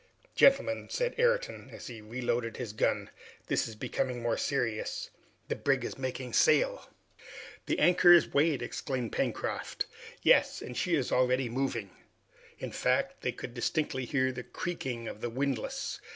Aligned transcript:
"Gentlemen," 0.33 0.87
said 0.89 1.13
Ayrton, 1.19 1.69
as 1.71 1.85
he 1.85 2.01
reloaded 2.01 2.57
his 2.57 2.73
gun, 2.73 3.11
"this 3.45 3.67
is 3.67 3.75
becoming 3.75 4.19
more 4.19 4.35
serious. 4.35 5.11
The 5.47 5.55
brig 5.55 5.85
is 5.85 5.95
making 5.95 6.33
sail!" 6.33 6.89
"The 7.67 7.77
anchor 7.77 8.11
is 8.11 8.33
weighed!" 8.33 8.63
exclaimed 8.63 9.11
Pencroft. 9.11 9.85
"Yes, 10.23 10.59
and 10.59 10.75
she 10.75 10.95
is 10.95 11.11
already 11.11 11.49
moving." 11.49 11.91
In 12.57 12.71
fact, 12.71 13.21
they 13.21 13.31
could 13.31 13.53
distinctly 13.53 14.05
hear 14.05 14.31
the 14.31 14.41
creaking 14.41 15.07
of 15.07 15.21
the 15.21 15.29
windlass. 15.29 16.01